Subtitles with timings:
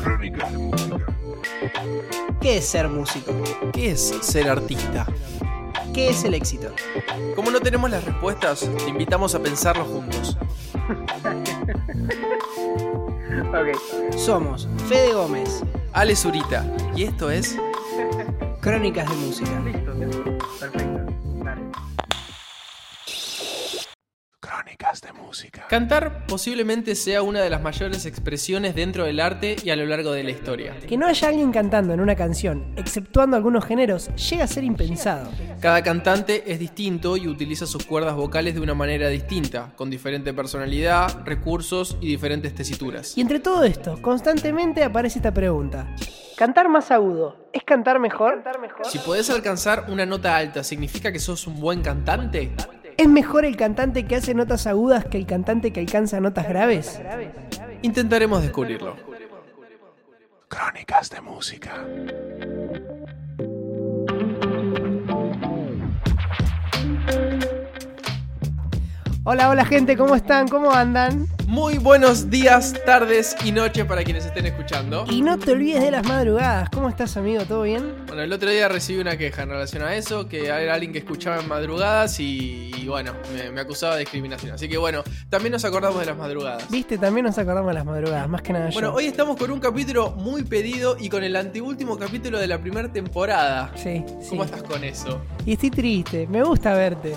[0.00, 1.06] Crónicas de música.
[2.40, 3.32] ¿Qué es ser músico?
[3.72, 5.06] ¿Qué es ser artista?
[5.92, 6.72] ¿Qué es el éxito?
[7.34, 10.38] Como no tenemos las respuestas, te invitamos a pensarlo juntos.
[14.16, 15.62] Somos Fede Gómez,
[15.92, 16.64] Ale Zurita,
[16.94, 17.56] y esto es
[18.60, 19.50] Crónicas de Música.
[19.50, 20.87] Crónicas
[25.68, 30.12] Cantar posiblemente sea una de las mayores expresiones dentro del arte y a lo largo
[30.12, 30.74] de la historia.
[30.88, 35.30] Que no haya alguien cantando en una canción, exceptuando algunos géneros, llega a ser impensado.
[35.60, 40.32] Cada cantante es distinto y utiliza sus cuerdas vocales de una manera distinta, con diferente
[40.32, 43.18] personalidad, recursos y diferentes tesituras.
[43.18, 45.94] Y entre todo esto, constantemente aparece esta pregunta.
[46.38, 48.42] ¿Cantar más agudo es cantar mejor?
[48.84, 52.52] Si podés alcanzar una nota alta, ¿significa que sos un buen cantante?
[52.98, 57.00] ¿Es mejor el cantante que hace notas agudas que el cantante que alcanza notas graves?
[57.82, 58.96] Intentaremos descubrirlo.
[60.48, 61.86] Crónicas de música.
[69.22, 70.48] Hola, hola gente, ¿cómo están?
[70.48, 71.28] ¿Cómo andan?
[71.46, 75.04] Muy buenos días, tardes y noches para quienes estén escuchando.
[75.08, 76.68] Y no te olvides de las madrugadas.
[76.70, 77.44] ¿Cómo estás, amigo?
[77.44, 77.97] ¿Todo bien?
[78.18, 80.98] Bueno, el otro día recibí una queja en relación a eso, que era alguien que
[80.98, 84.50] escuchaba en madrugadas y, y bueno, me, me acusaba de discriminación.
[84.54, 86.68] Así que bueno, también nos acordamos de las madrugadas.
[86.68, 88.94] Viste, también nos acordamos de las madrugadas, más que nada Bueno, yo.
[88.96, 92.90] hoy estamos con un capítulo muy pedido y con el anteúltimo capítulo de la primera
[92.92, 93.70] temporada.
[93.76, 94.30] Sí, sí.
[94.30, 95.22] ¿Cómo estás con eso?
[95.46, 96.26] Y estoy triste.
[96.26, 97.14] Me gusta verte.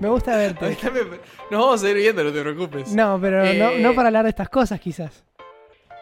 [0.00, 0.76] Me gusta verte.
[1.52, 2.88] Nos vamos a ir viendo, no te preocupes.
[2.90, 5.22] No, pero no, Eh, no para hablar de estas cosas, quizás.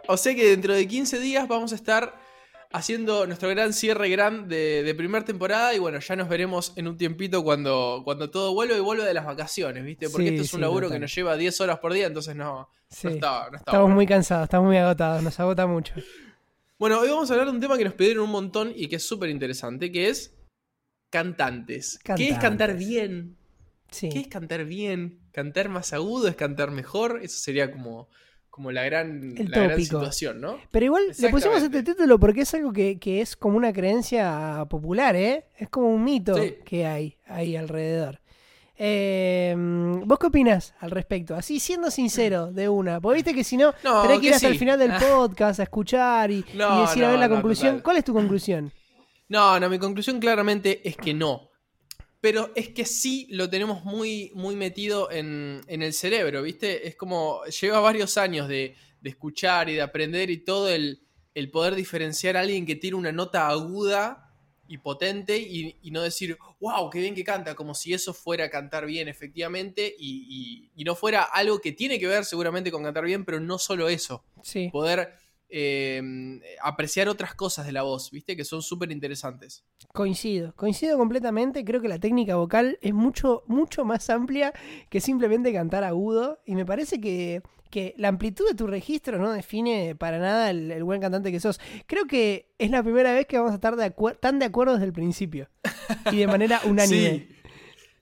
[0.08, 2.24] O sea que dentro de 15 días vamos a estar
[2.72, 6.88] haciendo nuestro gran cierre gran de, de primera temporada y bueno, ya nos veremos en
[6.88, 10.08] un tiempito cuando, cuando todo vuelva y vuelva de las vacaciones, ¿viste?
[10.10, 10.96] Porque Sí, esto es un sí, laburo total.
[10.96, 13.06] que nos lleva 10 horas por día, entonces no, Sí.
[13.08, 13.94] no estaba, no Estamos bueno.
[13.94, 15.94] muy cansados, estamos muy agotados, nos agota mucho.
[16.78, 18.96] Bueno, hoy vamos a hablar de un tema que nos pidieron un montón y que
[18.96, 20.34] es súper interesante, que es
[21.10, 21.98] cantantes.
[22.04, 22.40] ¿Qué es cantar
[22.70, 22.78] Cantantes.
[22.86, 23.36] bien?
[23.90, 24.08] Sí.
[24.08, 25.20] ¿Qué es cantar bien?
[25.32, 26.28] ¿Cantar más agudo?
[26.28, 27.20] ¿Es cantar mejor?
[27.22, 28.08] Eso sería como,
[28.56, 30.56] como la, gran, la gran situación, ¿no?
[30.70, 34.64] Pero igual le pusimos este título porque es algo que, que es como una creencia
[34.70, 35.44] popular, ¿eh?
[35.58, 36.54] Es como un mito Sí.
[36.64, 38.20] que hay ahí alrededor.
[38.78, 39.54] Eh,
[40.04, 41.34] ¿Vos qué opinás al respecto?
[41.34, 42.98] Así, siendo sincero de una.
[43.00, 45.64] Porque viste que si no, No, tenés que ir hasta el final del podcast a
[45.64, 47.80] escuchar y, No, y decir a ver la conclusión.
[47.84, 48.72] ¿Cuál es tu conclusión?
[49.28, 51.45] No, no, mi conclusión claramente es que no.
[52.20, 56.88] Pero es que sí lo tenemos muy, muy metido en, en el cerebro, ¿viste?
[56.88, 61.00] Es como lleva varios años de, de escuchar y de aprender y todo el,
[61.34, 64.22] el poder diferenciar a alguien que tiene una nota aguda
[64.68, 68.50] y potente y, y no decir, wow, qué bien que canta, como si eso fuera
[68.50, 72.82] cantar bien efectivamente y, y- y no fuera algo que tiene que ver seguramente con
[72.82, 74.68] cantar bien, pero no solo eso Sí.
[74.72, 75.12] poder
[75.48, 78.36] eh, apreciar otras cosas de la voz, ¿viste?
[78.36, 79.64] Que son súper interesantes.
[79.92, 81.64] Coincido, coincido completamente.
[81.64, 84.52] Creo que la técnica vocal es mucho, mucho más amplia
[84.90, 86.40] que simplemente cantar agudo.
[86.44, 90.70] Y me parece que, que la amplitud de tu registro no define para nada el,
[90.70, 91.60] el buen cantante que sos.
[91.86, 94.86] Creo que es la primera vez que vamos a estar de tan de acuerdo desde
[94.86, 95.48] el principio.
[96.10, 97.10] Y de manera unánime.
[97.10, 97.28] Sí.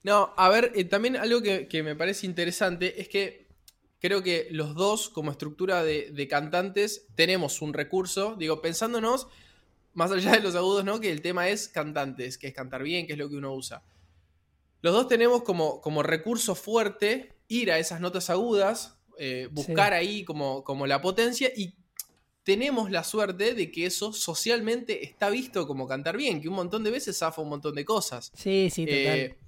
[0.03, 3.44] No, a ver, eh, también algo que, que me parece interesante es que
[4.05, 9.29] creo que los dos, como estructura de, de cantantes, tenemos un recurso, digo, pensándonos,
[9.95, 11.01] más allá de los agudos, ¿no?
[11.01, 13.83] Que el tema es cantantes, que es cantar bien, que es lo que uno usa.
[14.83, 20.23] Los dos tenemos como, como recurso fuerte ir a esas notas agudas, eh, buscar ahí
[20.27, 21.75] como, como la potencia y
[22.43, 26.85] tenemos la suerte de que eso socialmente está visto como cantar bien, que un montón
[26.85, 28.33] de veces zafa un montón de cosas.
[28.35, 29.19] Sí, sí, total.
[29.19, 29.39] Eh,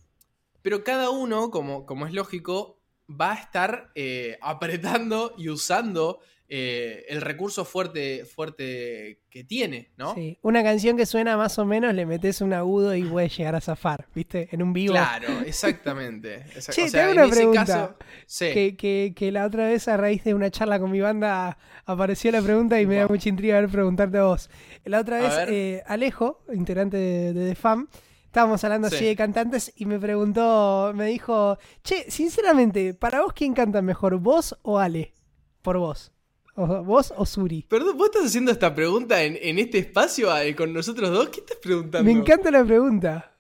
[0.62, 2.75] pero cada uno, como, como es lógico,
[3.08, 10.14] va a estar eh, apretando y usando eh, el recurso fuerte, fuerte que tiene, ¿no?
[10.14, 10.38] Sí.
[10.42, 13.60] Una canción que suena más o menos, le metes un agudo y puede llegar a
[13.60, 14.48] zafar, ¿viste?
[14.52, 14.92] En un vivo.
[14.92, 16.36] Claro, exactamente.
[16.54, 17.64] Exact- Che, o te sea, hago en una pregunta.
[17.64, 17.96] caso,
[18.26, 18.52] sí.
[18.52, 22.30] Que, que- que la otra vez a raíz de una charla con mi banda apareció
[22.30, 24.48] la pregunta y me da mucha intriga ver preguntarte a vos.
[24.84, 27.88] La otra vez eh, Alejo, integrante de, de The Fam,
[28.36, 29.04] estábamos hablando así Sí.
[29.06, 34.54] de cantantes y me preguntó, me dijo, che, sinceramente, ¿para vos quién canta mejor, vos
[34.60, 35.14] o Ale?
[35.62, 36.12] Por vos.
[36.54, 37.62] O, ¿Vos o Suri?
[37.62, 41.30] Perdón, ¿vos estás haciendo esta pregunta en, en este espacio eh, con nosotros dos?
[41.30, 42.04] ¿Qué estás preguntando?
[42.04, 43.32] Me encanta la pregunta.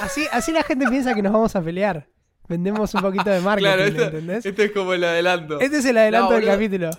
[0.00, 2.08] Así, así la gente piensa que nos vamos a pelear.
[2.48, 4.46] Vendemos un poquito de marketing, Claro, esto, ¿entendés?
[4.46, 5.60] esto es como el adelanto.
[5.60, 6.90] Este es el adelanto No, del capítulo.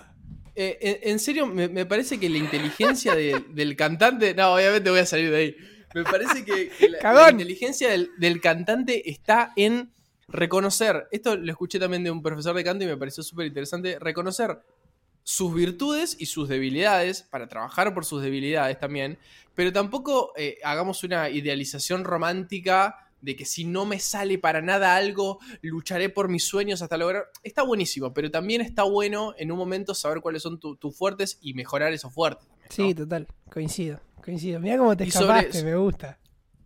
[0.54, 4.34] Eh, en, en serio, me, me parece que la inteligencia de- del cantante.
[4.34, 5.56] No, obviamente voy a salir de ahí.
[5.94, 9.92] Me parece que, que la, inteligencia del, del cantante está en
[10.28, 13.98] reconocer, esto lo escuché también de un profesor de canto y me pareció súper interesante,
[13.98, 14.60] reconocer
[15.22, 19.18] sus virtudes y sus debilidades, para trabajar por sus debilidades también,
[19.54, 24.96] pero tampoco eh, hagamos una idealización romántica de que si no me sale para nada
[24.96, 27.26] algo, lucharé por mis sueños hasta lograr.
[27.42, 31.38] Está buenísimo, pero también está bueno en un momento saber cuáles son tu- tus fuertes
[31.42, 32.48] y mejorar esos fuertes.
[32.70, 33.26] Sí, total.
[33.52, 34.00] Coincido.
[34.24, 34.60] Coincido.
[34.60, 36.18] Mira cómo te sobre escapaste, eso- me gusta.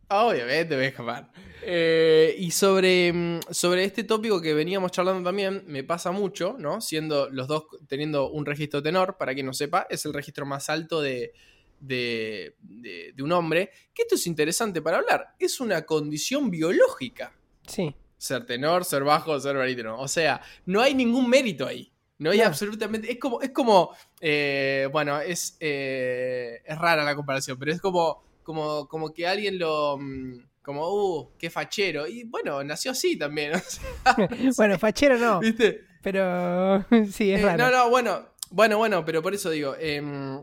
[0.09, 1.33] Obviamente voy a escapar.
[1.63, 6.81] Eh, y sobre, mm, sobre este tópico que veníamos charlando también, me pasa mucho, ¿no?
[6.83, 10.69] Siendo los dos teniendo un registro tenor, para quien no sepa, es el registro más
[10.69, 11.33] alto de,
[11.81, 13.71] de, de- de un hombre.
[13.95, 15.35] Que esto es interesante para hablar.
[15.39, 17.33] Es una condición biológica.
[17.67, 17.95] Sí.
[18.19, 19.99] Ser tenor, ser bajo, ser barítono.
[19.99, 21.91] O sea, no hay ningún mérito ahí.
[22.19, 22.47] No hay No.
[22.47, 23.11] absolutamente.
[23.11, 23.41] Es como.
[23.43, 23.95] Es como.
[24.21, 25.57] eh, bueno, es.
[25.61, 28.23] eh, es rara la comparación, pero es como.
[28.43, 29.97] Como, como que alguien lo.
[29.99, 32.07] mm, Como, uh, qué fachero.
[32.07, 33.55] Y bueno, nació así también.
[33.55, 33.83] o sea,
[34.57, 35.81] Bueno, fachero no, ¿Viste?
[36.03, 37.65] pero sí, es Eh, raro.
[37.65, 39.75] no, no, bueno, bueno, bueno, pero por eso digo.
[39.79, 40.43] em,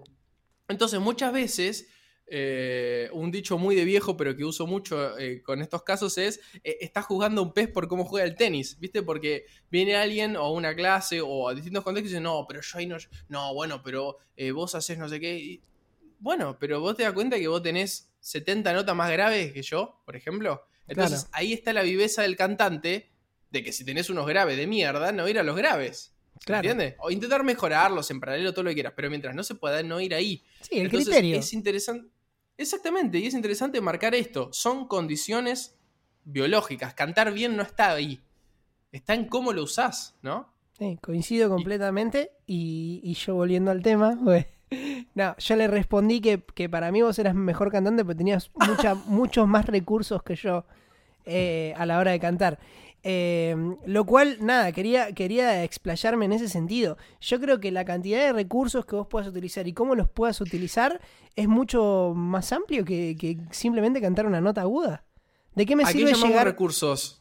[0.67, 1.87] entonces, muchas veces,
[2.33, 6.39] eh, un dicho muy de viejo, pero que uso mucho eh, con estos casos es:
[6.63, 9.03] eh, estás jugando a un pez por cómo juega el tenis, ¿viste?
[9.03, 12.77] Porque viene alguien o una clase o a distintos contextos y dice: No, pero yo
[12.77, 12.95] ahí no.
[13.27, 14.17] No, bueno, pero
[14.53, 15.37] vos haces no sé qué.
[15.37, 15.61] y-
[16.19, 19.99] bueno, pero vos te das cuenta que vos tenés 70 notas más graves que yo,
[20.05, 20.63] por ejemplo.
[20.87, 21.31] Entonces, Claro.
[21.33, 23.09] ahí está la viveza del cantante
[23.49, 26.13] de que si tenés unos graves de mierda, no ir a los graves.
[26.45, 26.67] Claro.
[26.69, 26.95] ¿Entiendes?
[26.99, 29.99] O intentar mejorarlos en paralelo, todo lo que quieras, pero mientras no se pueda, no
[29.99, 30.43] ir ahí.
[30.61, 31.37] Sí, el Entonces, criterio.
[31.39, 32.09] es interesante.
[32.61, 34.49] Exactamente, y es interesante marcar esto.
[34.51, 35.75] Son condiciones
[36.23, 36.93] biológicas.
[36.93, 38.21] Cantar bien no está ahí.
[38.91, 40.53] Está en cómo lo usás, ¿no?
[40.77, 42.31] Sí, coincido completamente.
[42.45, 44.45] Y, y yo volviendo al tema, pues,
[45.15, 48.95] no, yo le respondí que, que para mí vos eras mejor cantante porque tenías mucha,
[49.05, 50.65] muchos más recursos que yo
[51.25, 52.59] eh, a la hora de cantar.
[53.03, 53.55] Eh,
[53.85, 56.97] lo cual, nada, quería, quería explayarme en ese sentido.
[57.19, 60.39] Yo creo que la cantidad de recursos que vos puedas utilizar y cómo los puedas
[60.41, 61.01] utilizar
[61.35, 65.03] es mucho más amplio que, que simplemente cantar una nota aguda.
[65.55, 66.45] ¿De qué me ¿A qué sirve llamamos llegar?
[66.47, 67.20] recursos?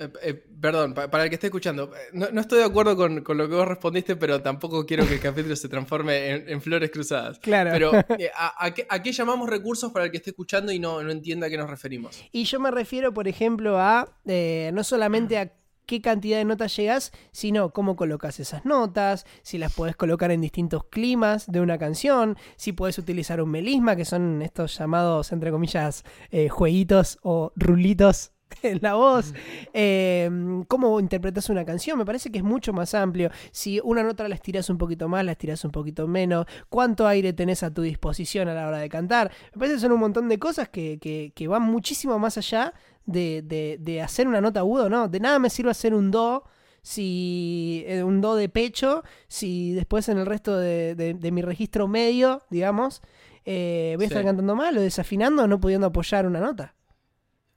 [0.00, 2.96] Eh, eh, perdón, pa- para el que esté escuchando, eh, no, no estoy de acuerdo
[2.96, 6.48] con, con lo que vos respondiste, pero tampoco quiero que el capítulo se transforme en,
[6.48, 7.38] en flores cruzadas.
[7.38, 7.70] Claro.
[7.70, 10.78] Pero, eh, ¿a, a qué, a qué llamamos recursos para el que esté escuchando y
[10.78, 12.18] no, no entienda a qué nos referimos?
[12.32, 15.52] Y yo me refiero, por ejemplo, a no solamente a
[15.84, 20.40] qué cantidad de notas llegas, sino cómo colocas esas notas, si las puedes colocar en
[20.40, 25.50] distintos climas de una canción, si puedes utilizar un melisma, que son estos llamados, entre
[25.50, 26.04] comillas,
[26.48, 28.32] jueguitos o rulitos
[28.62, 29.32] en la voz,
[29.72, 30.28] eh,
[30.68, 33.30] cómo interpretas una canción, me parece que es mucho más amplio.
[33.52, 37.32] Si una nota la estiras un poquito más, la estiras un poquito menos, cuánto aire
[37.32, 39.30] tenés a tu disposición a la hora de cantar.
[39.54, 42.74] Me parece que son un montón de cosas que, que- que van muchísimo más allá
[43.06, 45.08] de, de- de hacer una nota aguda, ¿no?
[45.08, 46.44] De nada me sirve hacer un do.
[46.82, 51.42] Si eh, un do de pecho, si después en el resto de, de- de mi
[51.42, 53.02] registro medio, digamos,
[53.44, 54.26] eh, voy a estar Sí.
[54.26, 56.74] cantando mal o desafinando o no pudiendo apoyar una nota.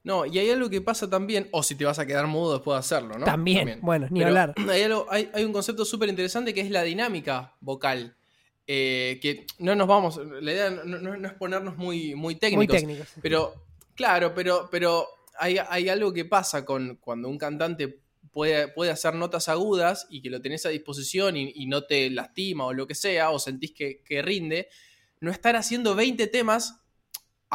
[0.03, 2.75] No, y hay algo que pasa también, o si te vas a quedar mudo después
[2.75, 3.25] de hacerlo, ¿no?
[3.25, 4.53] También, bueno, ni Pero hablar.
[4.69, 8.15] Hay, algo- hay- hay un concepto súper interesante que es la dinámica vocal.
[8.65, 12.35] eh, que no nos vamos, la idea no, no- no es ponernos muy, muy Muy
[12.35, 12.77] técnicos.
[12.77, 13.07] técnicos.
[13.21, 13.53] Pero,
[13.94, 15.05] claro, pero, pero
[15.38, 18.00] hay, hay algo que pasa con cuando un cantante
[18.31, 22.09] puede, puede hacer notas agudas y que lo tenés a disposición y, y no te
[22.09, 24.69] lastima o lo que sea, o sentís que, que rinde,
[25.19, 26.79] no estar haciendo 20 temas.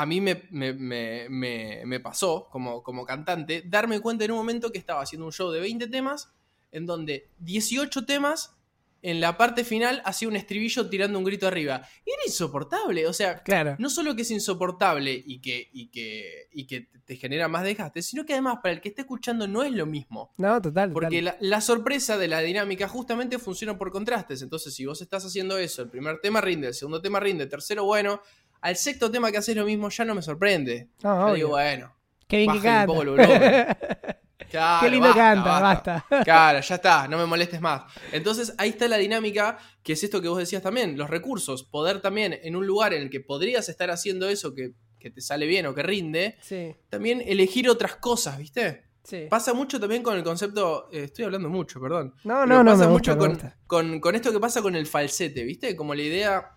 [0.00, 4.70] A mí me, me- me- me- pasó como, como cantante darme cuenta en un momento
[4.70, 6.30] que estaba haciendo un show de 20 temas
[6.70, 8.54] en donde 18 temas
[9.00, 11.82] en la parte final hacía un estribillo tirando un grito arriba.
[12.04, 13.06] Y era insoportable.
[13.06, 13.76] O sea, Claro.
[13.78, 18.02] no solo que es insoportable y que, y que, y que te genera más desgaste,
[18.02, 20.32] sino que además para el que esté escuchando no es lo mismo.
[20.36, 20.92] No, total.
[20.92, 21.36] Porque total.
[21.40, 24.42] la, la sorpresa de la dinámica justamente funciona por contrastes.
[24.42, 27.50] Entonces, si vos estás haciendo eso, el primer tema rinde, el segundo tema rinde, el
[27.50, 28.20] tercero bueno,
[28.60, 30.88] al sexto tema que haces lo mismo ya no me sorprende.
[31.02, 31.34] No, Yo obvio.
[31.34, 31.94] digo, bueno,
[32.26, 32.92] Qué bien que bajen un canta.
[32.92, 33.78] poco
[34.50, 36.24] claro, Qué lindo basta, canta, basta.
[36.24, 37.82] Claro, ya está, no me molestes más.
[38.12, 42.00] Entonces ahí está la dinámica, que es esto que vos decías también, los recursos, poder
[42.00, 45.46] también en un lugar en el que podrías estar haciendo eso que, que te sale
[45.46, 48.84] bien o que rinde, Sí, también elegir otras cosas, ¿viste?
[49.04, 49.26] sí.
[49.30, 52.14] Pasa mucho también con el concepto, eh, estoy hablando mucho, perdón.
[52.24, 55.44] No, no, no, pasa me mucho gusta, con- con esto que pasa con el falsete,
[55.44, 55.74] ¿viste?
[55.76, 56.50] Como la idea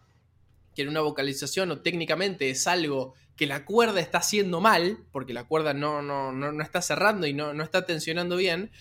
[0.75, 5.34] que en una vocalización o técnicamente es algo que la cuerda está haciendo mal, porque
[5.34, 8.72] la cuerda no, no, no, no está cerrando y no, no está tensionando bien,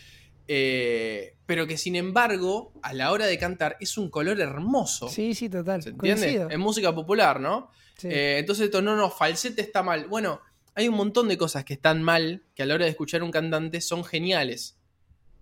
[0.48, 5.08] eh, pero que sin embargo, a la hora de cantar, es un color hermoso.
[5.08, 5.82] Sí, sí, total.
[5.82, 6.46] ¿Se entiende?
[6.50, 7.70] En música popular, ¿no?
[7.96, 8.08] Sí.
[8.08, 10.06] Eh, entonces esto, no, no, falsete está mal.
[10.08, 10.40] Bueno,
[10.74, 13.30] hay un montón de cosas que están mal, que a la hora de escuchar un
[13.30, 14.76] cantante son geniales.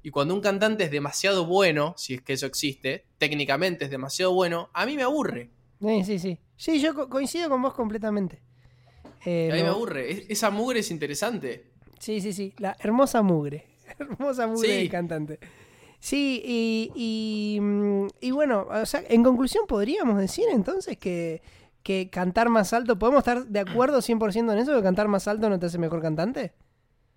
[0.03, 4.33] Y cuando un cantante es demasiado bueno, si es que eso existe, técnicamente es demasiado
[4.33, 5.51] bueno, a mí me aburre.
[5.81, 6.39] Sí, sí, sí.
[6.57, 8.41] Sí, yo co- coincido con vos completamente.
[9.25, 10.11] Eh, A mí me aburre.
[10.11, 11.67] Es- esa mugre es interesante.
[11.99, 12.53] Sí, sí, sí.
[12.59, 13.67] La hermosa mugre.
[13.99, 14.75] hermosa mugre Sí.
[14.77, 15.39] del cantante.
[16.01, 21.43] Sí, y, y, mm, y bueno, o sea, en conclusión podríamos decir entonces que,
[21.83, 24.77] que cantar más alto, ¿podemos estar de acuerdo 100% en eso?
[24.77, 26.53] ¿Que cantar más alto no te hace mejor cantante?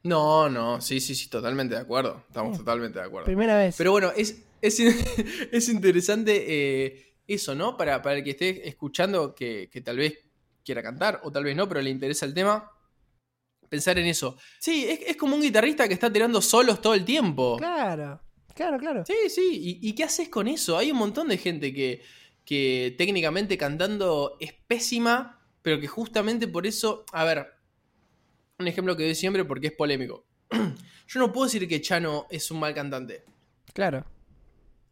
[0.04, 2.24] No, no, sí, sí, sí, totalmente de acuerdo.
[2.28, 3.26] Estamos totalmente de acuerdo.
[3.26, 3.76] Primera vez.
[3.78, 4.80] Pero bueno, es, es,
[5.52, 7.78] es interesante eh, eso, ¿no?
[7.78, 10.20] Para, para el que esté escuchando que, que tal vez
[10.64, 12.72] quiera cantar o tal vez no, pero le interesa el tema.
[13.70, 14.38] Pensar en eso.
[14.60, 17.56] Sí, es, es como un guitarrista que está tirando solos todo el tiempo.
[17.58, 18.22] Claro,
[18.54, 19.04] claro, claro.
[19.06, 19.80] Sí, sí.
[19.82, 20.78] ¿Y, y qué haces con eso?
[20.78, 22.02] Hay un montón de gente que,
[22.44, 27.06] que técnicamente cantando es pésima, pero que justamente por eso.
[27.14, 27.48] A ver,
[28.60, 30.26] un ejemplo que doy siempre porque es polémico.
[31.08, 33.24] Yo no puedo decir que Chano es un mal cantante.
[33.74, 34.06] Claro.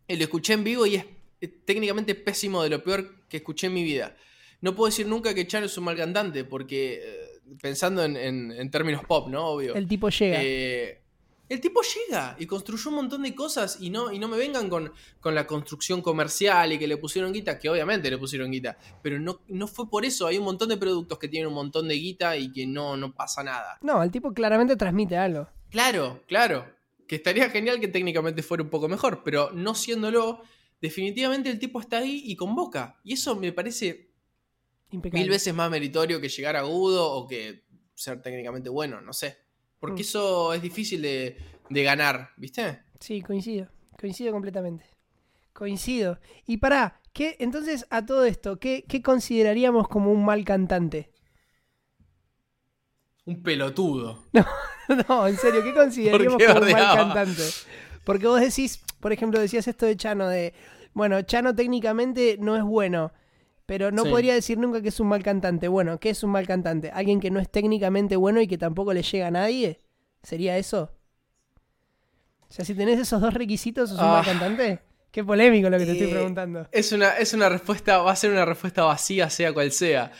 [0.07, 1.05] Lo escuché en vivo y es
[1.48, 4.15] técnicamente pésimo de lo peor que escuché en mi vida.
[4.62, 8.51] No puedo decir nunca que Chano es un mal cantante, porque eh, pensando en, en-
[8.51, 9.46] en términos pop, ¿no?
[9.48, 9.74] Obvio.
[9.75, 10.39] El tipo llega.
[10.41, 11.01] Eh,
[11.48, 14.69] el tipo llega y construyó un montón de cosas y no, y no me vengan
[14.69, 18.77] con, con la construcción comercial y que le pusieron guita, que obviamente le pusieron guita,
[19.01, 20.27] pero no, no fue por eso.
[20.27, 23.15] Hay un montón de productos que tienen un montón de guita y que no, no
[23.15, 23.79] pasa nada.
[23.81, 25.48] No, el tipo claramente transmite algo.
[25.72, 26.67] Claro, claro.
[27.08, 30.43] Que estaría genial que técnicamente fuera un poco mejor, pero no siéndolo,
[30.81, 33.00] definitivamente el tipo está ahí y convoca.
[33.03, 34.12] Y eso me parece
[34.91, 35.21] Impecable.
[35.21, 39.38] mil veces más meritorio que llegar agudo o que ser técnicamente bueno, no sé.
[39.79, 40.05] Porque Mm.
[40.05, 41.38] eso es difícil de,
[41.69, 42.83] de ganar, ¿viste?
[43.00, 43.67] Sí, coincido.
[44.00, 44.86] Coincido completamente.
[45.53, 46.19] Coincido.
[46.48, 51.12] Y pará, ¿qué, entonces a todo esto, ¿qué, qué consideraríamos como un mal cantante?
[53.25, 54.24] Un pelotudo.
[55.07, 57.43] no, en serio, ¿qué consideraríamos ¿Por qué como un mal cantante?
[58.09, 60.55] Porque vos decís, por ejemplo, decías esto de Chano, de,
[60.93, 63.11] bueno, Chano técnicamente no es bueno,
[63.67, 64.09] pero no Sí.
[64.09, 65.67] podría decir nunca que es un mal cantante.
[65.67, 66.89] Bueno, ¿qué es un mal cantante?
[66.89, 69.79] ¿Alguien que no es técnicamente bueno y que tampoco le llega a nadie?
[70.23, 70.91] ¿Sería eso?
[72.49, 74.25] O sea, si tenés esos dos requisitos, ¿sos un mal Ah.
[74.25, 74.79] cantante?
[75.11, 76.67] Qué polémico lo que te estoy preguntando.
[76.71, 80.11] Es una, es una respuesta, va a ser una respuesta vacía, sea cual sea.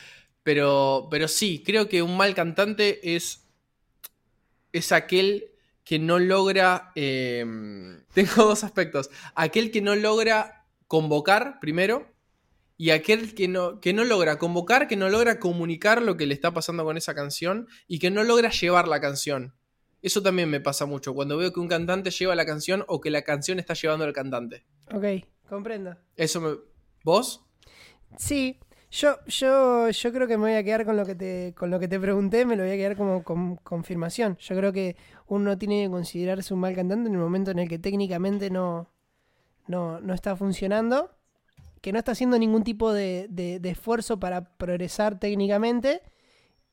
[0.44, 3.48] Pero, pero sí, creo que un mal cantante es,
[4.74, 5.49] es aquel
[5.90, 6.92] que no logra.
[6.94, 7.44] eh,
[8.14, 9.10] tengo dos aspectos.
[9.34, 12.14] Aquel que no logra convocar, primero,
[12.78, 16.36] y aquel que no, que no logra convocar, que no logra comunicar lo que le
[16.36, 19.56] está pasando con esa canción y que no logra llevar la canción.
[20.04, 23.10] Eso también me pasa mucho, cuando veo que un cantante lleva la canción o que
[23.10, 24.68] la canción está llevando al cantante.
[24.94, 25.98] Ok, comprendo.
[26.16, 26.56] Eso me...
[27.04, 27.48] ¿Vos?
[28.16, 28.60] Sí,
[28.92, 31.80] yo, yo, yo creo que me voy a quedar con lo que te, con lo
[31.80, 34.36] que te pregunté, me lo voy a quedar como con confirmación.
[34.40, 34.96] Yo creo que
[35.28, 38.90] uno tiene que considerarse un mal cantante en el momento en el que técnicamente no,
[39.68, 41.12] no, no está funcionando,
[41.82, 46.02] que no está haciendo ningún tipo de, de- de esfuerzo para progresar técnicamente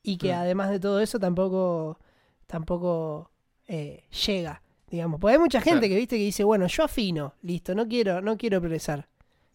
[0.01, 0.37] y que Mm.
[0.37, 1.99] además de todo eso tampoco,
[2.47, 3.31] tampoco
[3.67, 4.61] eh, llega.
[4.89, 5.89] Digamos, porque hay mucha gente Claro.
[5.91, 9.07] que viste que dice, bueno, yo afino, listo, no quiero, no quiero progresar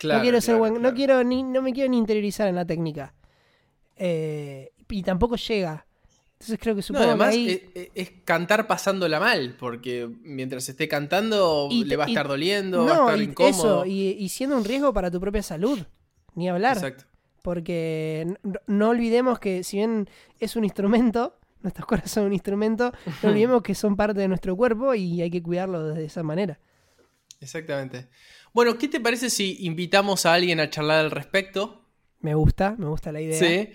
[0.03, 0.91] Claro, no quiero ser claro, buen, claro.
[0.91, 3.15] no quiero ni, no me quiero ni interiorizar en la técnica.
[3.97, 5.87] Eh, y tampoco llega.
[6.35, 7.49] Entonces creo que No, supongo además que ahí.
[7.51, 12.13] es, es- es cantar pasándola mal, porque mientras esté cantando Y le va a y-
[12.13, 13.85] estar doliendo, va a no, estar y incómodo.
[13.85, 15.79] eso, y, siendo un riesgo para tu propia salud.
[16.35, 16.77] Ni hablar.
[16.77, 17.05] Exacto.
[17.43, 20.09] Porque no, no olvidemos que si bien
[20.41, 22.93] es un instrumento, nuestras cuerdas son un instrumento,
[23.23, 26.59] no olvidemos que son parte de nuestro cuerpo y hay que cuidarlo de esa manera.
[27.43, 28.09] Exactamente.
[28.55, 31.85] Bueno, ¿qué te parece si invitamos a alguien a charlar al respecto?
[32.21, 33.39] Me gusta, me gusta la idea.
[33.39, 33.71] Sí.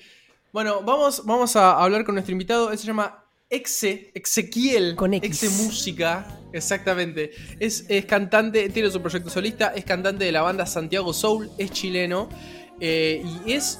[0.54, 2.72] Bueno, vamos, vamos a hablar con nuestro invitado.
[2.72, 4.96] Él se llama Exe, Ezequiel.
[4.96, 5.44] Con X.
[5.44, 6.40] Exe Música.
[6.54, 7.32] Exactamente.
[7.60, 11.72] Es, es cantante, tiene su proyecto solista, es cantante de la banda Santiago Soul, es
[11.72, 12.30] chileno.
[12.80, 13.80] eh, y es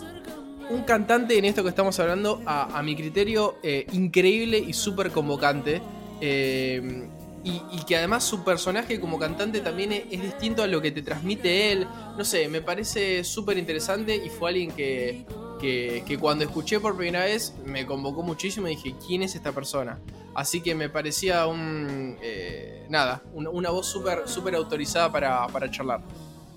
[0.70, 5.12] un cantante en esto que estamos hablando, a, a mi criterio, eh, increíble y súper
[5.12, 5.82] convocante.
[6.20, 7.08] eh,
[7.44, 11.72] y, que además su personaje como cantante también es, distinto a lo que te transmite
[11.72, 11.88] él.
[12.18, 15.26] No sé, me parece súper interesante y fue alguien que,
[15.60, 20.00] que, cuando escuché por primera vez me convocó muchísimo y dije, ¿quién es esta persona?
[20.36, 22.18] Así que me parecía un...
[22.22, 26.02] eh, nada, una, voz súper súper autorizada para, para charlar.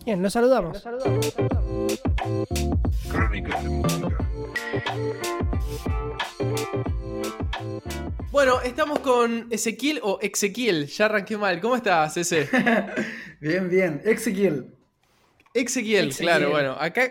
[0.04, 0.82] Bien, lo saludamos.
[3.10, 4.18] Crónicas de música.
[8.30, 11.60] Bueno, estamos con Ezequiel o Ezequiel, ya arranqué mal.
[11.60, 12.48] ¿Cómo estás, ese?
[13.40, 14.00] Bien, bien.
[14.04, 14.74] Ezequiel.
[15.52, 16.28] Ezequiel, Ezequiel.
[16.28, 17.10] claro, bueno, acá,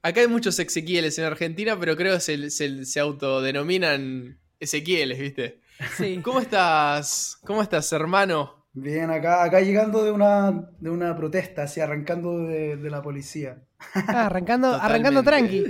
[0.00, 5.60] acá hay muchos Ezequieles en Argentina, pero creo que se, se, se autodenominan Ezequieles, ¿viste?
[5.96, 6.20] Sí.
[6.22, 7.38] ¿Cómo estás?
[7.44, 8.55] ¿Cómo estás, hermano?
[8.78, 13.62] Bien, acá, acá llegando de una, de una protesta, así arrancando de, de la policía.
[14.10, 15.62] Ah, arrancando, arrancando tranqui.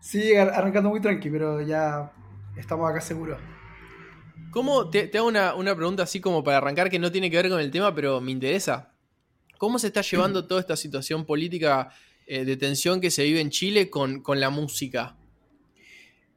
[0.00, 2.12] Sí, ar- arrancando muy tranqui, pero ya
[2.56, 3.38] estamos acá seguros.
[4.50, 7.36] ¿Cómo, te, te hago una, una pregunta así como para arrancar que no tiene que
[7.36, 8.94] ver con el tema, pero me interesa.
[9.58, 11.90] ¿Cómo se está llevando toda esta situación política
[12.26, 15.16] eh, de tensión que se vive en Chile con, con la música?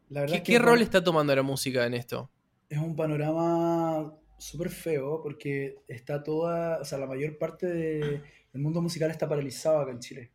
[0.09, 2.31] La verdad ¿Qué, es que qué rol está tomando la música en esto?
[2.69, 8.21] es un panorama súper feo porque está toda, o sea, la mayor parte de-
[8.51, 10.31] del mundo musical está paralizado acá en Chile.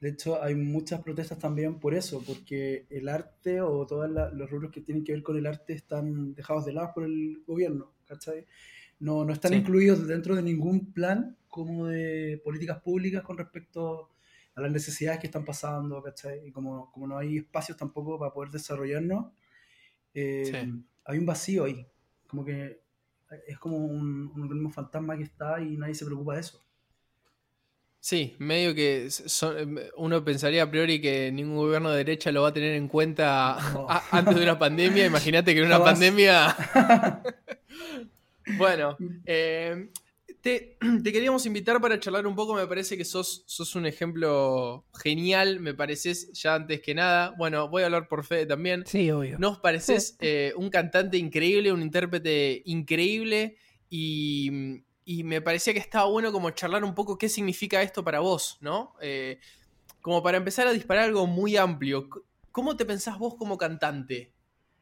[0.00, 4.70] De hecho, hay muchas protestas también por eso, porque el arte o todos los rubros
[4.70, 8.46] que tienen que ver con el arte están dejados de lado por el gobierno, ¿cachai?
[8.98, 9.58] No, no están Sí.
[9.58, 14.10] incluidos dentro de ningún plan como de políticas públicas con respecto
[14.54, 16.46] a las necesidades que están pasando, ¿cachai?
[16.46, 19.32] Y como, como no hay espacios tampoco para poder desarrollarnos,
[20.14, 20.84] eh, Sí.
[21.04, 21.86] hay un vacío ahí.
[22.26, 22.80] Como que
[23.46, 26.62] es como un, un organismo fantasma que está y nadie se preocupa de eso.
[27.98, 32.48] Sí, medio que son- uno pensaría a priori que ningún gobierno de derecha lo va
[32.48, 33.86] a tener en cuenta No.
[33.90, 35.06] a- antes de una pandemia.
[35.06, 35.92] Imagínate que en una Jamás.
[35.94, 36.56] pandemia.
[38.58, 39.88] bueno, eh,
[40.46, 42.54] te, te queríamos invitar para charlar un poco.
[42.54, 47.34] Me parece que sos, sos un ejemplo genial, me pareces ya antes que nada.
[47.36, 48.84] Bueno, voy a hablar por Fede también.
[48.86, 49.38] Sí, obvio.
[49.40, 53.56] Nos pareces eh, un cantante increíble, un intérprete increíble
[53.90, 58.20] y, y me parecía que estaba bueno como charlar un poco qué significa esto para
[58.20, 58.94] vos, ¿no?
[59.02, 59.40] Eh,
[60.00, 62.08] como para empezar a disparar algo muy amplio.
[62.52, 64.32] ¿Cómo te pensás vos como cantante?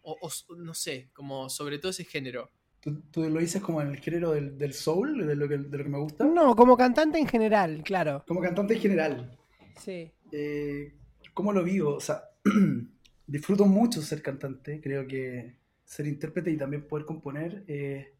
[0.02, 0.18] O,
[0.58, 2.50] no sé, como sobre todo ese género.
[2.84, 5.78] ¿Tú, tú lo dices como en el género del, del soul, de lo, que, de
[5.78, 6.26] lo que me gusta?
[6.26, 8.22] No, como cantante en general, claro.
[8.28, 9.38] Como cantante en general.
[9.80, 10.12] Sí.
[10.30, 10.92] Eh,
[11.32, 11.94] ¿Cómo lo vivo?
[11.94, 12.24] O sea,
[13.26, 14.82] disfruto mucho ser cantante.
[14.82, 18.12] Creo que ser intérprete y también poder componer eh,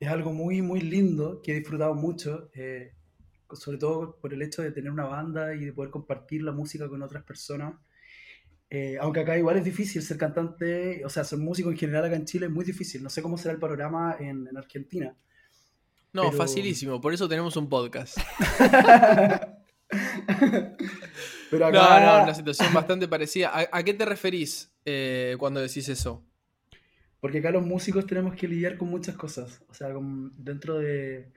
[0.00, 2.48] es algo muy, muy lindo que he disfrutado mucho.
[2.54, 2.94] eh,
[3.52, 6.88] sobre todo por el hecho de tener una banda y de poder compartir la música
[6.88, 7.74] con otras personas.
[8.68, 12.16] Eh, aunque acá igual es difícil ser cantante, o sea, ser músico en general acá
[12.16, 13.02] en Chile es muy difícil.
[13.02, 15.14] No sé cómo será el panorama en, en Argentina.
[16.12, 18.18] No, Pero- facilísimo, por eso tenemos un podcast.
[21.50, 23.50] Pero No, no, una situación bastante parecida.
[23.52, 26.24] ¿A, a qué te referís eh, cuando decís eso?
[27.20, 29.62] Porque acá los músicos tenemos que lidiar con muchas cosas.
[29.68, 31.30] O sea, con- dentro de,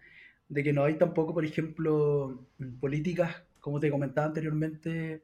[0.50, 2.44] de que no hay tampoco, por ejemplo,
[2.80, 5.22] políticas, como te comentaba anteriormente,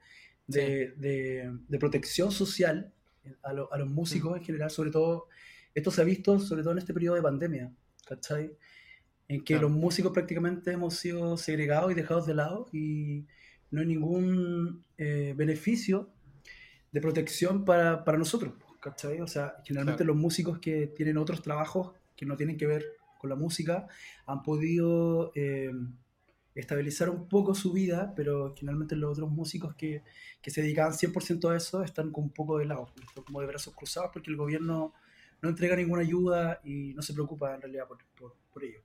[0.47, 2.91] de, de- de protección social
[3.43, 5.27] a, lo- a los músicos en general, sobre todo,
[5.73, 7.71] esto se ha visto sobre todo en este periodo de pandemia,
[8.05, 8.51] ¿cachai?
[9.27, 9.69] En que Claro.
[9.69, 13.25] los músicos prácticamente hemos sido segregados y dejados de lado y
[13.71, 16.09] no hay ningún eh, beneficio
[16.91, 19.19] de protección para, para nosotros, ¿cachai?
[19.21, 20.13] O sea, generalmente Claro.
[20.13, 22.85] los músicos que tienen otros trabajos que no tienen que ver
[23.17, 23.87] con la música
[24.27, 25.71] han podido eh,
[26.55, 30.03] estabilizar un poco su vida, pero generalmente los otros músicos que,
[30.41, 32.89] que se dedicaban 100% a eso están con un poco de lado,
[33.25, 34.93] como de brazos cruzados porque el gobierno
[35.41, 38.79] no entrega ninguna ayuda y no se preocupa en realidad por, por, por ello.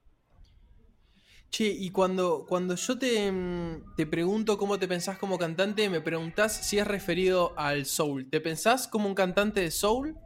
[1.50, 6.00] Che, y cuando, cuando yo te, mm, te pregunto cómo te pensás como cantante, me
[6.00, 8.30] preguntás si es referido al soul.
[8.30, 10.16] ¿Te pensás como un cantante de soul?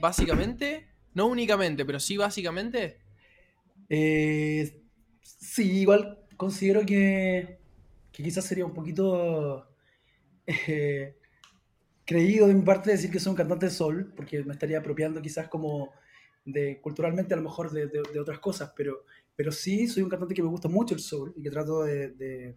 [0.00, 0.88] Básicamente.
[1.12, 2.98] No únicamente, pero sí básicamente.
[3.88, 4.82] Eh,
[5.22, 7.58] sí, igual considero que,
[8.12, 9.68] que quizás sería un poquito
[10.46, 11.16] eh,
[12.04, 15.22] creído de mi parte decir que soy un cantante de soul, porque me estaría apropiando
[15.22, 15.92] quizás como
[16.44, 19.04] de culturalmente a lo mejor de, de- de otras cosas, pero,
[19.36, 22.10] pero sí soy un cantante que me gusta mucho el soul y que trato de,
[22.10, 22.56] de-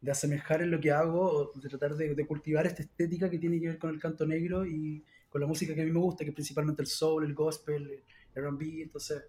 [0.00, 3.60] de asemejar en lo que hago, de tratar de, de cultivar esta estética que tiene
[3.60, 6.24] que ver con el canto negro y con la música que a mí me gusta,
[6.24, 8.02] que es principalmente el soul, el gospel, el
[8.34, 9.22] R&B, entonces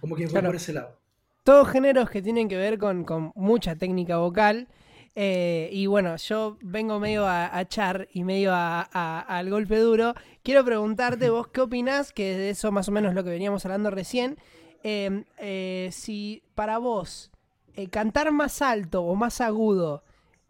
[0.00, 0.48] como que voy Claro.
[0.48, 0.98] por ese lado.
[1.42, 4.68] Todos géneros que tienen que ver con, con mucha técnica vocal.
[5.16, 9.76] eh, y bueno, yo vengo medio a, a char y medio a- a- al golpe
[9.78, 10.14] duro.
[10.44, 13.90] Quiero preguntarte vos qué opinás, que de eso más o menos lo que veníamos hablando
[13.90, 14.38] recién.
[14.84, 17.30] eh, eh, si para vos
[17.74, 20.04] eh, cantar más alto o más agudo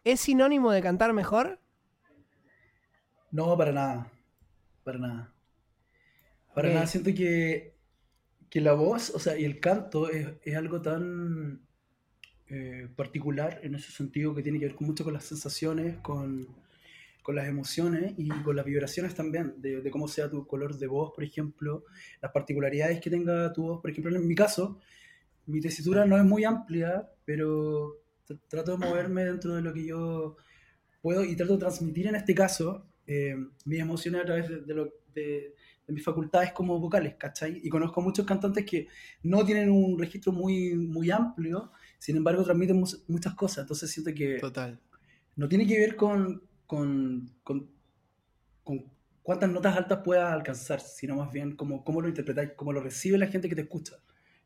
[0.05, 1.59] es sinónimo de cantar mejor.
[3.31, 4.11] No, para nada.
[4.85, 5.33] Para nada.
[6.55, 6.87] Para nada.
[6.87, 7.75] Siento que,
[8.51, 11.61] que la voz, o sea, y el canto es, es algo tan
[12.49, 16.49] eh, particular en ese sentido que tiene que ver mucho con las sensaciones, con,
[17.23, 20.89] con las emociones y con las vibraciones también, de, de cómo sea tu color de
[20.89, 21.85] voz, por ejemplo,
[22.21, 23.81] las particularidades que tenga tu voz.
[23.81, 24.81] Por ejemplo, en mi caso,
[25.47, 29.87] mi tesitura no es muy amplia, pero tr- trato de moverme dentro de lo que
[29.87, 30.37] yo
[31.03, 34.75] puedo y trato de transmitir en este caso eh, mis emociones a través de, de
[34.75, 35.55] lo, de,
[35.91, 37.61] de mis facultades como vocales, ¿cachai?
[37.65, 38.87] Y conozco muchos cantantes que
[39.25, 44.13] no tienen un registro muy, muy amplio, sin embargo transmiten mu- muchas cosas, entonces siento
[44.15, 44.79] que Total.
[45.37, 47.69] no tiene que ver con, con, con,
[48.63, 48.85] con
[49.23, 53.19] cuántas notas altas puedas alcanzar, sino más bien cómo, cómo lo interpretáis, cómo lo recibe
[53.19, 53.97] la gente que te escucha,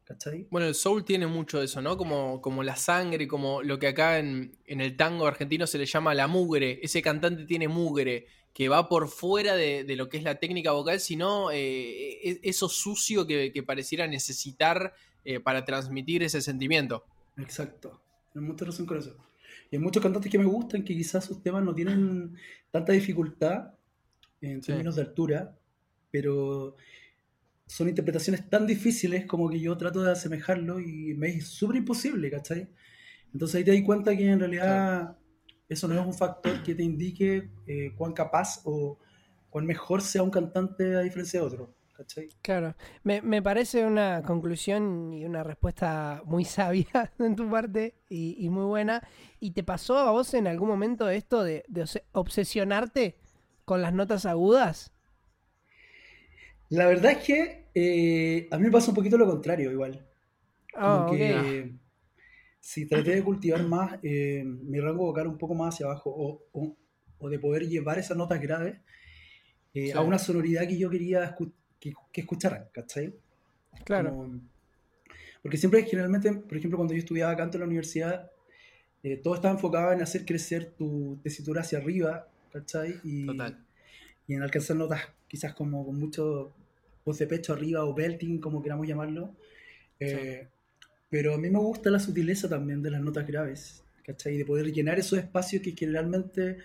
[0.05, 0.49] ¿cachai?
[0.51, 1.97] Bueno, el soul tiene mucho de eso, ¿no?
[1.97, 5.87] Como, como la sangre, como lo que acá en, en el tango argentino se le
[5.87, 6.81] llama la mugre.
[6.83, 10.71] Ese cantante tiene mugre, que va por fuera de, de lo que es la técnica
[10.73, 17.05] vocal, sino eh, es- eso sucio que, que pareciera necesitar eh, para transmitir ese sentimiento.
[17.37, 18.01] Exacto.
[18.33, 19.17] Tienes mucha razón con eso.
[19.71, 22.37] Y hay muchos cantantes que me gustan que quizás sus temas no tienen
[22.71, 23.75] tanta dificultad
[24.41, 24.69] en Sí.
[24.69, 25.57] términos de altura,
[26.11, 26.77] pero
[27.67, 32.31] son interpretaciones tan difíciles como que yo trato de asemejarlo y me es súper imposible,
[32.31, 32.69] ¿cachai?
[33.33, 35.17] Entonces ahí te das cuenta que en realidad
[35.69, 38.99] eso no es un factor que te indique eh, cuán capaz o
[39.51, 42.33] cuán mejor sea un cantante a diferencia de otro, ¿cachai?
[42.43, 46.87] Claro, me, me parece una conclusión y una respuesta muy sabia
[47.19, 49.03] en tu parte y, y muy buena.
[49.41, 53.17] ¿Y te pasó a vos en algún momento esto de, de obse- obsesionarte
[53.65, 54.93] con las notas agudas?
[56.71, 60.07] La verdad es que eh, a mí me pasa un poquito lo contrario igual.
[60.75, 61.21] Ah, Como ok.
[61.21, 61.75] que
[62.67, 66.43] si traté de cultivar más eh, mi rango vocal un poco más hacia abajo o,
[66.53, 66.77] o-
[67.19, 68.77] o de poder llevar esas notas graves
[69.75, 69.93] eh, Sí.
[69.93, 73.15] a una sonoridad que yo quería escu- que, que escucharan, ¿cachai?
[73.85, 74.11] Claro.
[74.11, 74.41] Como-
[75.43, 78.31] porque siempre, generalmente, por ejemplo, cuando yo estudiaba canto en la universidad,
[79.03, 82.95] eh, todo estaba enfocado en hacer crecer tu tesitura hacia arriba, ¿cachai?
[83.05, 83.63] Y, Total.
[84.27, 86.55] y en alcanzar notas quizás como con mucho
[87.05, 89.35] voz de pecho arriba o belting, como queramos llamarlo.
[90.01, 90.49] Eh,
[91.15, 94.37] Pero a mí me gusta la sutileza también de las notas graves, ¿cachai?
[94.37, 96.59] De poder llenar esos espacios que generalmente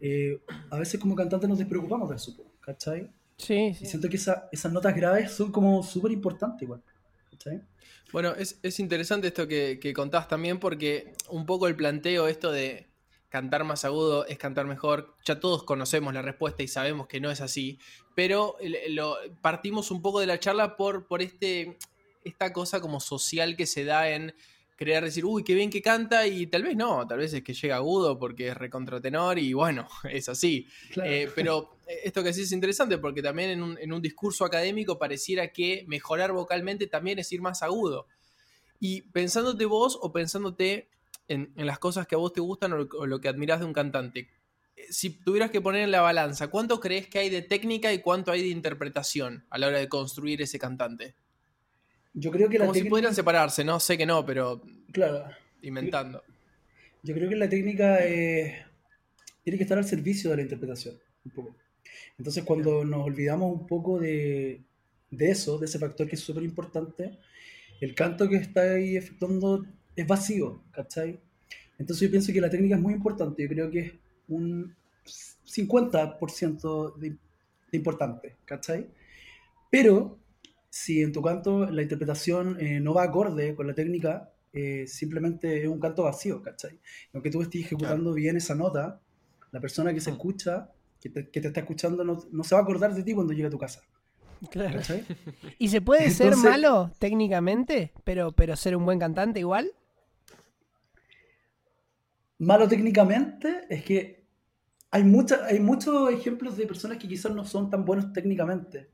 [0.00, 0.38] eh,
[0.70, 3.10] a veces como cantantes nos despreocupamos de eso, ¿cachai?
[3.38, 3.86] Sí, Y sí.
[3.86, 6.80] siento que esa- esas notas graves son como súper importantes igual,
[7.32, 7.60] ¿cachai?
[8.12, 12.52] Bueno, es, es interesante esto que, que contás también porque un poco el planteo, esto
[12.52, 12.86] de
[13.30, 17.32] cantar más agudo es cantar mejor, ya todos conocemos la respuesta y sabemos que no
[17.32, 17.80] es así,
[18.14, 18.54] pero
[18.90, 21.76] lo, partimos un poco de la charla por, por este,
[22.24, 24.34] esta cosa como social que se da en
[24.78, 27.52] creer decir, uy, qué bien que canta y tal vez no, tal vez es que
[27.52, 30.68] llega agudo porque es recontratenor y bueno, es así.
[30.92, 31.10] Claro.
[31.10, 34.96] Eh, pero esto que sí es interesante porque también en un, en un discurso académico
[34.96, 38.06] pareciera que mejorar vocalmente también es ir más agudo.
[38.78, 40.88] Y pensándote vos o pensándote
[41.26, 43.58] en, en las cosas que a vos te gustan o lo, o lo que admirás
[43.58, 44.30] de un cantante,
[44.76, 48.00] eh, si tuvieras que poner en la balanza, ¿cuánto crees que hay de técnica y
[48.00, 51.16] cuánto hay de interpretación a la hora de construir ese cantante?
[52.18, 55.24] Yo creo que la Como si técnica, pudieran separarse, no sé que no, pero claro,
[55.62, 56.24] inventando.
[57.02, 58.64] yo creo que la técnica eh,
[59.44, 61.54] tiene que estar al servicio de la interpretación, un poco.
[62.18, 64.62] Entonces cuando nos olvidamos un poco de,
[65.12, 67.18] de eso, de ese factor que es súper importante,
[67.80, 71.20] el canto que está ahí efectuando es vacío, ¿cachai?
[71.78, 73.92] Entonces yo pienso que la técnica es muy importante, yo creo que es
[74.26, 74.74] un
[75.46, 78.88] 50% de, de importante, ¿cachai?
[79.70, 80.18] Pero
[80.70, 85.62] si en tu canto la interpretación eh, no va acorde con la técnica, eh, simplemente
[85.62, 86.78] es un canto vacío, ¿cachai?
[87.12, 89.00] Aunque tú estés ejecutando bien esa nota,
[89.50, 90.14] la persona que se Mm.
[90.14, 93.14] escucha, que te, que te está escuchando, no, no se va a acordar de ti
[93.14, 93.82] cuando llegue a tu casa,
[94.50, 94.74] Claro.
[94.76, 95.04] ¿cachai?
[95.58, 99.72] ¿Y se puede ser malo técnicamente, pero, pero ser un buen cantante igual?
[102.38, 104.24] Malo técnicamente es que
[104.90, 108.90] hay, mucha, hay muchos ejemplos de personas que quizás no son tan buenos técnicamente.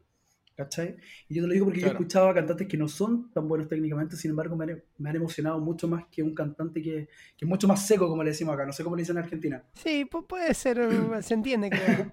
[0.56, 0.96] ¿Cachai?
[1.28, 3.48] Y yo te lo digo porque yo he escuchado a cantantes que no son tan
[3.48, 7.08] buenos técnicamente, sin embargo me han, me han emocionado mucho más que un cantante que,
[7.36, 8.64] que es mucho más seco, como le decimos acá.
[8.66, 9.64] No sé cómo le dicen en Argentina.
[9.74, 10.78] Sí, pu- puede ser,
[11.22, 12.12] se entiende, creo.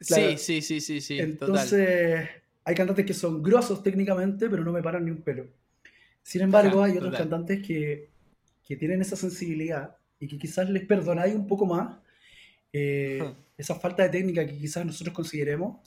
[0.00, 0.38] Sí, Claro.
[0.38, 1.76] sí, sí, sí, sí, total.
[1.76, 2.28] Entonces,
[2.64, 5.48] hay cantantes que son grosos técnicamente, pero no me paran ni un pelo.
[6.22, 7.16] Sin embargo, hay otros Total.
[7.16, 8.10] cantantes que,
[8.66, 11.98] que tienen esa sensibilidad y que quizás les perdonáis un poco más
[12.72, 15.78] eh, esa falta de técnica que quizás nosotros consideremos.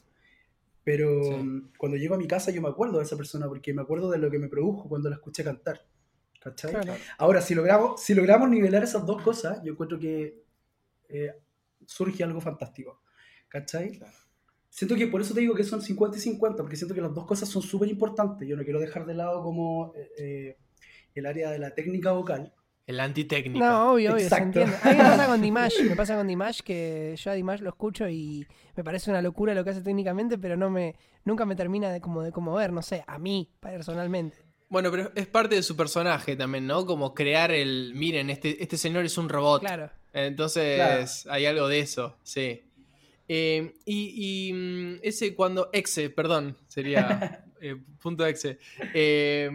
[0.84, 1.32] Pero Sí.
[1.32, 4.10] mm, cuando llego a mi casa yo me acuerdo de esa persona porque me acuerdo
[4.12, 5.86] de lo que me produjo cuando la escuché cantar.
[6.42, 6.72] ¿Cachai?
[6.72, 6.96] Claro.
[7.18, 10.44] Ahora, si logramos, si logramos nivelar esas dos cosas, yo encuentro que
[11.08, 11.32] eh,
[11.86, 13.02] surge algo fantástico.
[13.48, 13.92] ¿Cachai?
[13.98, 14.14] Claro.
[14.70, 17.14] Siento que por eso te digo que son 50 y 50, porque siento que las
[17.14, 18.46] dos cosas son súper importantes.
[18.48, 20.58] Yo no quiero dejar de lado como eh, eh,
[21.16, 22.54] el área de la técnica vocal.
[22.86, 23.66] El antitécnica.
[23.66, 24.76] No, obvio, obvio, se entiende.
[24.84, 27.70] A mí me pasa con Dimash, me pasa con Dimash que yo a Dimash lo
[27.70, 31.56] escucho y me parece una locura lo que hace técnicamente, pero no me, nunca me
[31.56, 34.38] termina de como de conmover, no sé, a mí personalmente.
[34.68, 36.86] Bueno, pero es parte de su personaje también, ¿no?
[36.86, 39.62] Como crear el, miren, este, este señor es un robot.
[39.62, 39.90] Claro.
[40.12, 41.06] Entonces Claro.
[41.30, 42.64] hay algo de eso, sí.
[43.28, 45.70] Eh, y, y, mm, ese cuando.
[45.72, 48.60] Exe, perdón, sería eh, punto exe.
[48.94, 49.50] Eh,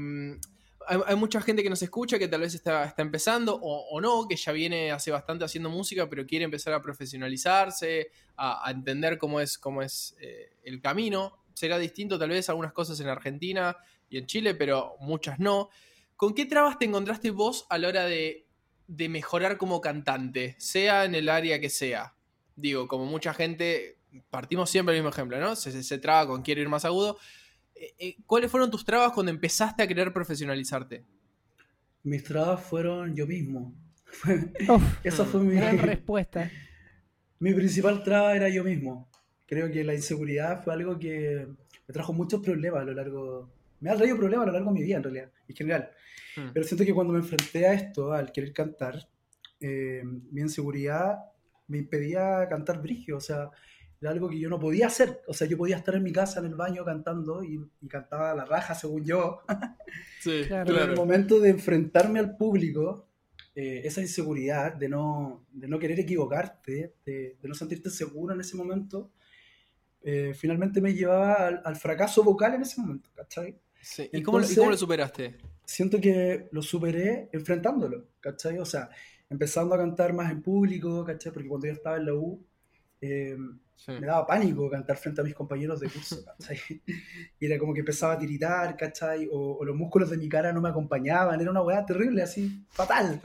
[0.89, 4.37] hay, hay mucha gente que nos escucha que tal vez está, empezando o, no, que
[4.37, 9.59] ya viene hace bastante haciendo música, pero quiere empezar a profesionalizarse, a, entender cómo es,
[9.59, 11.45] cómo es eh, el camino.
[11.53, 13.77] Será distinto tal vez algunas cosas en Argentina
[14.09, 15.69] y en Chile, pero muchas no.
[16.17, 18.47] ¿Con qué trabas te encontraste vos a la hora de,
[18.87, 22.15] mejorar como cantante, sea en el área que sea?
[22.57, 23.99] Digo, como mucha gente,
[24.31, 25.55] partimos siempre del mismo ejemplo, ¿no?
[25.55, 27.19] Se, se, se traba con quiero ir más agudo.
[27.81, 31.05] Eh, eh, ¿Cuáles fueron tus trabas cuando empezaste a querer profesionalizarte?
[32.03, 33.73] Mis trabas fueron yo mismo.
[34.69, 36.51] Uf, Esa fue mi, gran respuesta.
[37.39, 39.09] mi principal traba era yo mismo.
[39.47, 41.47] Creo que la inseguridad fue algo que
[41.87, 43.51] me trajo muchos problemas a lo largo...
[43.81, 45.91] Me ha traído problemas a lo largo de mi vida, en realidad, en general.
[46.37, 46.49] Hmm.
[46.53, 49.09] Pero siento que cuando me enfrenté a esto, al querer cantar,
[49.61, 51.17] eh, mi inseguridad
[51.69, 53.19] me impedía cantar brigio.
[53.19, 53.51] O sea,
[54.01, 55.23] era algo que yo no podía hacer.
[55.27, 58.31] O sea, yo podía estar en mi casa, en el baño, cantando y, y cantaba
[58.31, 59.41] a la raja, según yo.
[60.21, 60.67] Sí, Claro.
[60.67, 63.09] Pero en el momento de enfrentarme al público,
[63.55, 68.41] eh, esa inseguridad de no, de no querer equivocarte, de, de no sentirte seguro en
[68.41, 69.11] ese momento,
[70.03, 73.59] eh, finalmente me llevaba al, al fracaso vocal en ese momento, ¿cachai?
[73.81, 74.09] Sí.
[74.13, 75.37] ¿Y, cómo, lo- ¿Y Entonces- cómo lo superaste?
[75.65, 78.59] Siento que lo superé enfrentándolo, ¿cachai?
[78.59, 78.89] O sea,
[79.29, 81.33] empezando a cantar más en público, ¿cachai?
[81.33, 82.43] Porque cuando yo estaba en la U,
[83.01, 83.37] eh,
[83.77, 83.93] Sí.
[83.93, 86.59] me daba pánico cantar frente a mis compañeros de curso, ¿cachai?
[87.39, 89.29] Y era como que empezaba a tiritar, ¿cachai?
[89.31, 92.67] O, o los músculos de mi cara no me acompañaban, era una weá terrible, así,
[92.71, 93.21] fatal,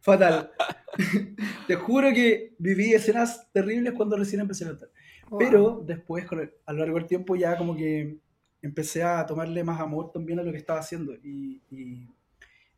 [0.00, 0.50] fatal.
[1.68, 4.90] Te juro que viví escenas terribles cuando recién empecé a cantar.
[5.30, 5.38] Wow.
[5.38, 8.18] Pero después, con el- a lo largo del tiempo, ya como que
[8.60, 12.08] empecé a tomarle más amor también a lo que estaba haciendo y, y,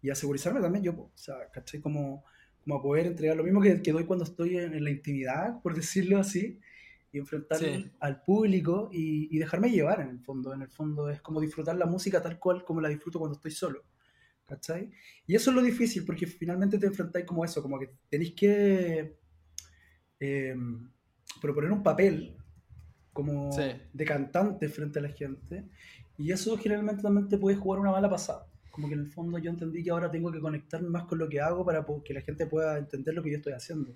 [0.02, 1.80] y a segurizarme también yo, o sea, ¿cachai?
[1.80, 2.22] Como,
[2.64, 5.60] como a poder entregar lo mismo que, que doy cuando estoy en, en la intimidad,
[5.62, 6.58] por decirlo así,
[7.12, 7.90] y enfrentar Sí.
[8.00, 10.52] al público y, y dejarme llevar en el fondo.
[10.52, 13.50] En el fondo es como disfrutar la música tal cual como la disfruto cuando estoy
[13.52, 13.84] solo.
[14.46, 14.90] ¿Cachai?
[15.26, 19.16] Y eso es lo difícil, porque finalmente te enfrentáis como eso, como que tenéis que
[20.20, 20.54] eh,
[21.40, 22.36] proponer un papel
[23.12, 23.62] como Sí.
[23.92, 25.64] de cantante frente a la gente,
[26.18, 28.46] y eso generalmente también te puede jugar una mala pasada.
[28.74, 31.28] Como que en el fondo yo entendí que ahora tengo que conectarme más con lo
[31.28, 33.94] que hago para que la gente pueda entender lo que yo estoy haciendo.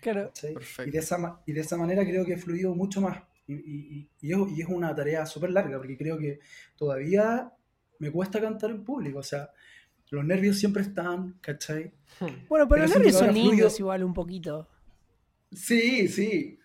[0.00, 0.30] Claro.
[0.40, 0.88] Perfecto.
[0.88, 3.20] Y de, esa, ma- y de esa manera creo que he fluido mucho más.
[3.48, 6.38] Y, y- y- es, y es una tarea súper larga, porque creo que
[6.76, 7.52] todavía
[7.98, 9.18] me cuesta cantar en público.
[9.18, 9.50] O sea,
[10.10, 11.92] los nervios siempre están, ¿cachai?
[12.20, 14.68] Bueno, pero Pero los nervios son lindos fluyo- igual un poquito.
[15.52, 16.56] Sí, sí.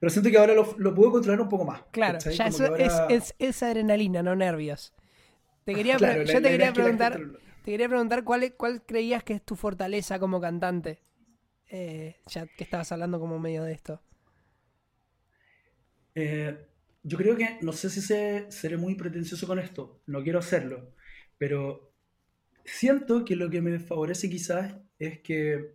[0.00, 1.82] Pero siento que ahora lo, lo puedo controlar un poco más.
[1.92, 2.34] Claro, ¿cachai?
[2.36, 4.92] ya eso que ahora- es, es, es adrenalina, no nervios.
[5.64, 7.20] Te quería, Claro, pre- la- yo la te quería que preguntar,
[7.62, 11.00] te quería preguntar cuál, es- cuál creías que es tu fortaleza como cantante.
[11.70, 14.02] Eh, ya que estabas hablando como medio de esto.
[16.14, 16.66] Eh,
[17.02, 20.94] yo creo que, no sé si se- seré muy pretencioso con esto, no quiero hacerlo,
[21.38, 21.92] pero
[22.64, 25.74] siento que lo que me favorece quizás es que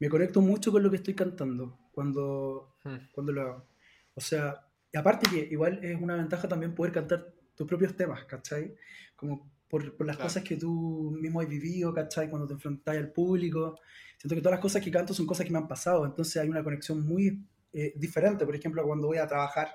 [0.00, 3.08] me conecto mucho con lo que estoy cantando cuando, Hmm.
[3.12, 3.68] cuando lo hago.
[4.14, 8.24] O sea, y aparte que igual es una ventaja también poder cantar tus propios temas,
[8.24, 8.74] ¿cachai?
[9.16, 10.28] Como por, por las Claro.
[10.28, 12.28] cosas que tú mismo has vivido, ¿cachai?
[12.28, 13.78] Cuando te enfrentas al público.
[14.18, 16.48] Siento que todas las cosas que canto son cosas que me han pasado, entonces hay
[16.48, 18.44] una conexión muy eh, diferente.
[18.46, 19.68] Por ejemplo, cuando voy a trabajar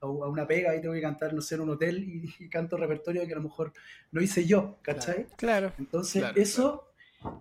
[0.00, 2.48] a, a una pega y tengo que cantar, no sé, en un hotel y, y
[2.48, 3.72] canto repertorio que a lo mejor
[4.10, 5.26] lo hice yo, ¿cachai?
[5.36, 5.72] Claro.
[5.78, 6.88] Entonces, Claro, eso,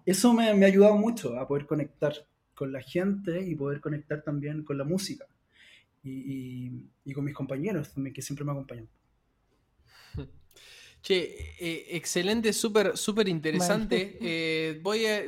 [0.05, 2.13] eso me, me ha ayudado mucho a poder conectar
[2.55, 5.25] con la gente y poder conectar también con la música.
[6.03, 8.87] Y, y- y con mis compañeros también, que siempre me acompañan.
[11.01, 14.17] Che, eh, excelente, súper, súper interesante.
[14.19, 15.23] Eh, voy a.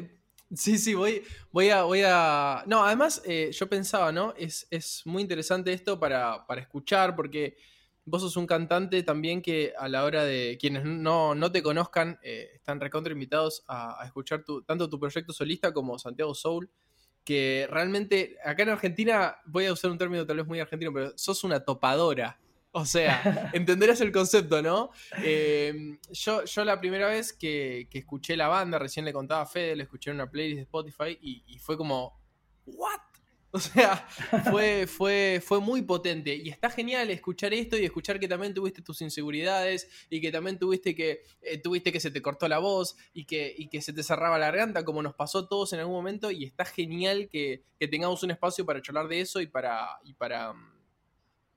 [0.54, 1.84] Sí, sí, voy, voy a.
[1.84, 2.63] Voy a.
[2.68, 4.34] No, además, eh, yo pensaba, ¿no?
[4.36, 7.56] Es, es muy interesante esto para, para escuchar, porque
[8.04, 10.58] vos sos un cantante también que a la hora de.
[10.60, 15.32] Quienes no, no te conozcan, están recontra invitados a, a escuchar tu, tanto tu proyecto
[15.32, 16.70] solista como Santiago Soul.
[17.24, 21.15] Que realmente, acá en Argentina, voy a usar un término tal vez muy argentino, pero
[21.15, 22.39] sos una topadora.
[22.72, 24.92] O sea, entenderás el concepto, ¿no?
[25.24, 29.48] Eh, yo, yo la primera vez que, que escuché la banda, recién le contaba a
[29.48, 32.20] Fede, le escuché en una playlist de Spotify y, y fue como,
[32.66, 33.00] ¿what?
[33.52, 34.08] O sea,
[34.52, 36.36] fue, fue, fue muy potente.
[36.36, 40.60] Y está genial escuchar esto y escuchar que también tuviste tus inseguridades y que también
[40.60, 43.92] tuviste que, eh, tuviste que se te cortó la voz y que, y que se
[43.92, 46.30] te cerraba la garganta, como nos pasó a todos en algún momento.
[46.30, 50.00] Y está genial que, que tengamos un espacio para charlar de eso y para.
[50.04, 50.79] Y para mm,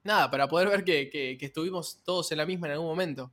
[0.04, 3.32] nada, para poder ver que, que- que estuvimos todos en la misma en algún momento.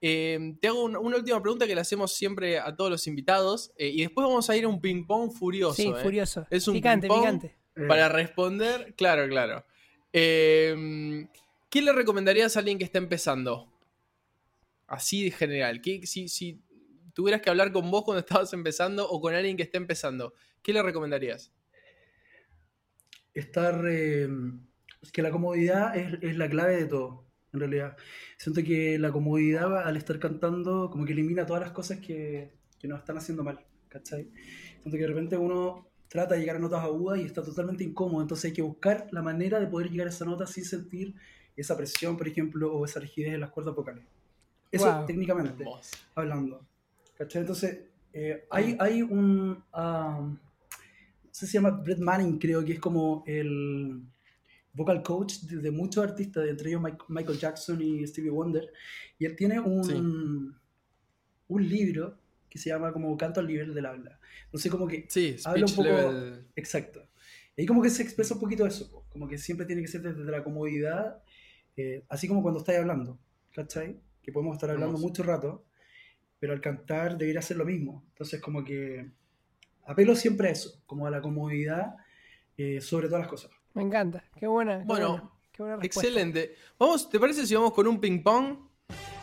[0.00, 3.72] Eh, te hago una, una última pregunta que le hacemos siempre a todos los invitados
[3.78, 5.74] eh, y después vamos a ir a un ping-pong furioso.
[5.76, 5.94] Sí, eh.
[6.02, 6.46] furioso.
[6.50, 7.56] Es un picante, ping-pong picante.
[7.76, 9.64] Eh, Para responder, claro, claro.
[10.12, 11.26] Eh,
[11.70, 13.72] ¿Qué le recomendarías a alguien que está empezando?
[14.86, 15.80] Así de general.
[15.80, 16.60] ¿Qué- si, si
[17.14, 20.72] tuvieras que hablar con vos cuando estabas empezando o con alguien que esté empezando, ¿qué
[20.72, 21.50] le recomendarías?
[23.32, 23.74] estar.
[25.04, 27.96] Es que la comodidad es, es la clave de todo, en realidad.
[28.38, 32.88] Siento que la comodidad al estar cantando, como que elimina todas las cosas que, que
[32.88, 34.30] nos están haciendo mal, ¿cachai?
[34.80, 38.22] Siento que de repente uno trata de llegar a notas agudas y está totalmente incómodo,
[38.22, 41.14] entonces hay que buscar la manera de poder llegar a esa nota sin sentir
[41.56, 44.04] esa presión, por ejemplo, o esa rigidez en las cuerdas vocales.
[44.70, 45.06] Eso Wow.
[45.06, 45.96] técnicamente Hermoso.
[46.14, 46.66] hablando.
[47.16, 47.42] ¿Cachai?
[47.42, 47.78] Entonces,
[48.12, 49.62] eh, hay, hay un.
[49.72, 54.02] ah, no sé si se llama Brett Manning, creo que es como el
[54.74, 58.70] vocal coach de, de muchos artistas, entre ellos Mike- Michael Jackson y Stevie Wonder.
[59.18, 59.92] Y él tiene un, Sí.
[61.48, 64.18] un libro que se llama como Canto al nivel del habla.
[64.46, 65.06] Entonces, como que.
[65.08, 66.46] Sí, Habla un poco- level.
[66.56, 67.06] Exacto.
[67.56, 70.24] Y como que se expresa un poquito eso, como que siempre tiene que ser desde
[70.30, 71.22] la comodidad,
[71.76, 73.18] eh, así como cuando estáis hablando,
[73.54, 74.00] ¿cachai?
[74.22, 75.06] Que podemos estar hablando Hermoso.
[75.06, 75.64] mucho rato,
[76.40, 78.04] pero al cantar debería ser lo mismo.
[78.08, 79.12] Entonces como que
[79.86, 81.94] apelo siempre a eso, como a la comodidad
[82.56, 83.50] eh, sobre todas las cosas.
[83.74, 84.22] Me encanta.
[84.38, 84.78] Qué buena.
[84.78, 86.00] qué Bueno, buena, qué buena respuesta.
[86.08, 86.54] Excelente.
[86.78, 88.56] Vamos, ¿te parece si vamos con un ping pong?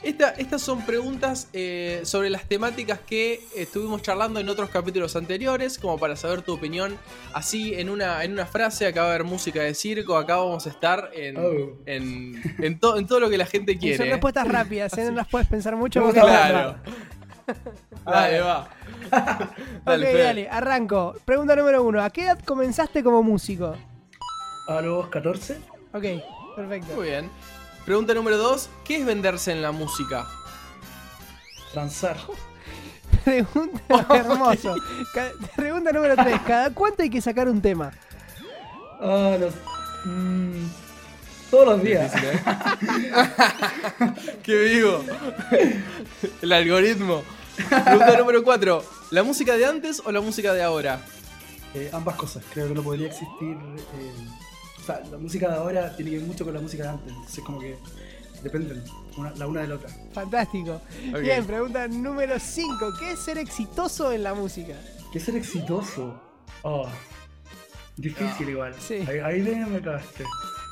[0.03, 5.77] Esta- estas son preguntas eh, sobre las temáticas que estuvimos charlando en otros capítulos anteriores,
[5.77, 6.97] como para saber tu opinión.
[7.33, 10.65] Así, en una, en una frase, acá va a haber música de circo, acá vamos
[10.65, 11.77] a estar en, Oh.
[11.85, 13.97] en, en to- en todo lo que la gente Y quiere.
[13.97, 15.05] son respuestas rápidas, ¿eh?
[15.05, 16.01] no las puedes pensar mucho.
[16.03, 16.75] Gusta Claro.
[18.05, 18.69] Dale, va.
[19.81, 20.23] Ok, Dale, Fede.
[20.23, 21.13] dale, arranco.
[21.25, 22.01] Pregunta número uno.
[22.01, 23.75] ¿A qué edad comenzaste como músico?
[24.67, 25.59] A los 14,
[25.93, 26.03] Ok,
[26.55, 26.93] perfecto.
[26.95, 27.29] Muy bien.
[27.85, 28.69] Pregunta número dos.
[28.85, 30.27] ¿Qué es venderse en la música?
[31.73, 32.17] transar.
[33.23, 34.75] Pregunta hermoso.
[35.13, 36.39] Ca- Pregunta número tres.
[36.45, 37.91] ¿Cada cuánto hay que sacar un tema?
[39.01, 39.53] Ah, los-
[40.05, 40.65] mm,
[41.49, 42.11] todos los días.
[42.13, 42.41] Difícil, ¿eh?
[44.43, 45.03] ¡Qué vivo!
[46.41, 47.23] El algoritmo.
[47.69, 48.83] Pregunta número 4.
[49.11, 50.99] ¿La música de antes o la música de ahora?
[51.73, 53.57] Eh, ambas cosas, creo que no podría existir.
[53.57, 54.13] eh,
[54.91, 57.43] sea, la música de ahora tiene que ver mucho con la música de antes, entonces
[57.43, 57.77] como que
[58.43, 58.83] dependen
[59.17, 59.89] una- la una de la otra.
[60.13, 60.81] Fantástico.
[61.21, 62.93] Bien, pregunta número 5.
[62.99, 64.73] ¿Qué es ser exitoso en la música?
[65.11, 66.19] ¿Qué es ser exitoso?
[66.63, 66.87] Oh,
[67.97, 68.73] difícil igual.
[68.79, 68.95] Sí.
[69.07, 70.23] Ahí, ahí me, me cagaste.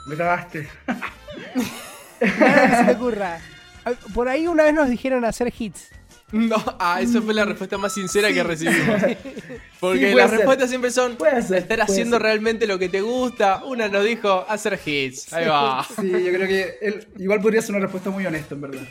[0.07, 0.67] Me cagaste.
[0.87, 3.39] Nada que se te ocurra.
[3.85, 5.89] Ah, Por ahí una vez nos dijeron hacer hits.
[6.31, 9.01] No, ah, esa fue la respuesta más sincera que recibimos.
[9.79, 10.39] Porque Sí, las ser.
[10.39, 12.23] respuestas siempre son ser, estar haciendo ser.
[12.23, 13.63] realmente lo que te gusta.
[13.65, 15.31] Una nos dijo hacer hits.
[15.33, 15.85] Ahí va.
[15.99, 18.81] Sí, yo creo que él, igual podría ser una respuesta muy honesta, en verdad.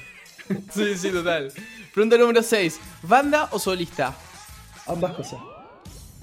[0.72, 1.52] Sí, sí, total.
[1.92, 2.80] Pregunta número 6.
[3.02, 4.14] ¿Banda o solista?
[4.86, 5.38] Ambas cosas.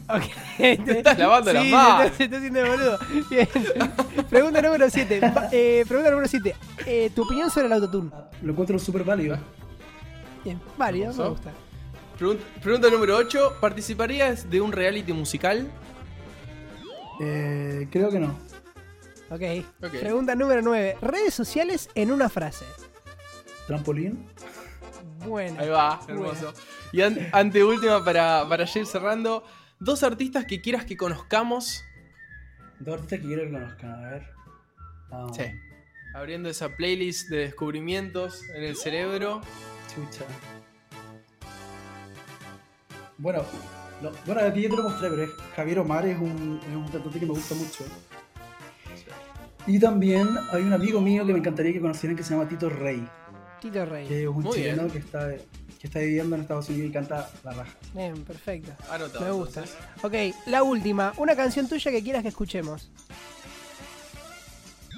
[0.08, 0.24] Ok.
[0.58, 2.06] Te estás lavando sí, las se manos.
[2.06, 3.00] está- Se está haciendo el boludo.
[3.30, 3.48] Bien.
[4.30, 5.20] Pregunta número 7.
[5.88, 6.56] pregunta número 7.
[7.14, 8.10] ¿Tu opinión sobre el autotune?
[8.42, 9.38] Lo encuentro súper válido.
[10.44, 11.52] Bien, válido, me gusta.
[12.18, 13.58] Pregunta, pregunta número 8.
[13.60, 15.70] ¿Participarías de un reality musical?
[17.22, 18.38] Eh, creo que no.
[19.30, 19.42] Ok.
[19.84, 19.92] Ok.
[20.00, 20.98] Pregunta número 9.
[21.02, 22.66] Redes sociales en una frase.
[23.68, 24.28] Trampolín.
[25.26, 25.60] Bueno.
[25.60, 26.54] Ahí va, hermoso.
[26.92, 29.44] Y an- anteúltima para, para ya ir cerrando.
[29.80, 31.84] Dos artistas que quieras que conozcamos.
[32.80, 34.28] Dos artistas que quiero que conozcan, a ver.
[35.12, 35.44] Ah, Sí.
[36.14, 39.42] Abriendo esa playlist de descubrimientos en el cerebro.
[39.94, 40.24] Chucha.
[43.18, 43.44] Bueno,
[44.02, 46.88] no, bueno, aquí yo te lo mostré, pero es Javier Omar es un, es un
[46.88, 47.86] cantante que me gusta mucho.
[49.68, 52.70] Y también hay un amigo mío que me encantaría que conocieran que se llama Tito
[52.70, 53.08] Rey,
[53.62, 54.08] Tito Rey.
[54.08, 54.92] que es un Muy chileno bien.
[54.92, 55.30] que está,
[55.80, 57.74] que está viviendo en Estados Unidos y canta la raja.
[57.94, 58.72] Bien, perfecto.
[58.92, 59.26] Anotado.
[59.26, 59.62] Me gusta.
[59.64, 60.34] entonces.
[60.34, 61.14] Ok, la última.
[61.18, 62.92] Una canción tuya que quieras que escuchemos.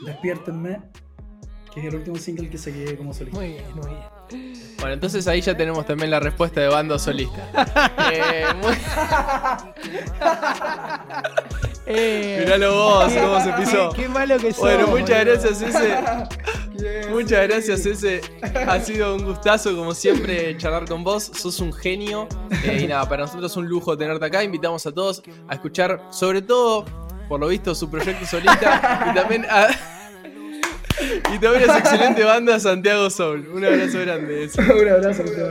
[0.05, 0.79] Despiértenme,
[1.73, 3.39] que es el último single que saqué como solista.
[3.39, 4.53] Muy bien, muy bien.
[4.79, 7.47] Bueno, entonces ahí ya tenemos también la respuesta de banda solista.
[8.11, 8.73] Eh, muy-
[11.89, 13.89] Eh, Miralo vos, qué- cómo se pisó.
[13.91, 14.59] Qué, qué malo que sos.
[14.59, 17.09] Bueno, muchas gracias, ese.
[17.09, 18.21] Muchas gracias, ese.
[18.67, 21.23] Ha sido un gustazo, como siempre, charlar con vos.
[21.33, 22.27] Sos un genio.
[22.63, 24.43] Eh, y nada, para nosotros es un lujo tenerte acá.
[24.43, 26.83] Invitamos a todos a escuchar, sobre todo,
[27.29, 29.07] por lo visto, su proyecto solista.
[29.09, 29.67] Y también a.
[31.33, 33.47] Y también a su excelente banda Santiago Soul.
[33.53, 34.43] Un abrazo grande.
[34.45, 34.61] ese.
[34.73, 35.23] un abrazo.
[35.25, 35.49] Santiago.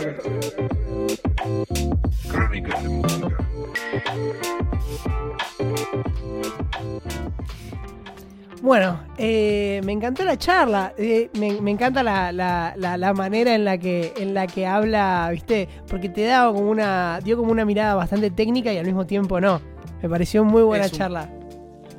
[2.30, 3.28] Crónicas de música.
[8.62, 10.92] Bueno, eh, me encantó la charla.
[10.96, 14.66] eh, me, me encanta la, la- la- la manera en la que en la que
[14.66, 15.68] habla, ¿viste?
[15.88, 19.40] Porque te da como una dio como una mirada bastante técnica y al mismo tiempo
[19.40, 19.60] no.
[20.02, 21.28] Me pareció muy buena Es un- charla.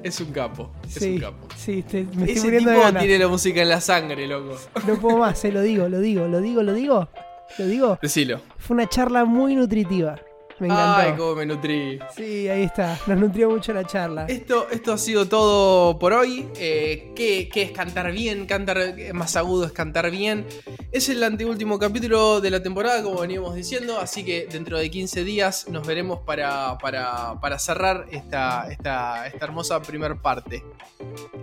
[0.03, 0.71] Es un capo.
[0.85, 1.47] Es sí, un capo.
[1.55, 3.03] sí, te- me estoy Ese muriendo de tipo ganas.
[3.03, 4.57] tiene la música en la sangre, loco.
[4.87, 7.09] No puedo más, se lo digo, lo digo, lo digo, lo digo.
[7.57, 7.97] Lo digo.
[8.01, 8.41] Decilo.
[8.57, 10.19] Fue una charla muy nutritiva.
[10.59, 11.01] Me encantó.
[11.01, 11.99] Ay, cómo me nutrí.
[12.15, 12.97] Sí, ahí está.
[13.05, 14.25] Nos nutrió mucho la charla.
[14.27, 16.47] Esto, esto ha sido todo por hoy.
[16.57, 18.45] Eh, ¿qué, qué es cantar bien?
[18.45, 18.77] Cantar
[19.13, 20.45] más agudo es cantar bien.
[20.91, 23.99] Es el anteúltimo capítulo de la temporada, como veníamos diciendo.
[23.99, 29.45] Así que dentro de 15 días nos veremos para, para, para cerrar esta, esta, esta
[29.45, 30.63] hermosa primer parte.